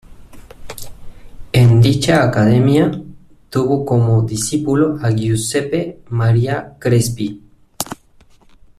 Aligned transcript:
En 1.53 1.79
dicha 1.79 2.23
academia 2.23 2.89
tuvo 3.51 3.85
como 3.85 4.23
discípulo 4.23 4.97
a 4.99 5.11
Giuseppe 5.11 5.99
Maria 6.09 6.75
Crespi. 6.79 7.39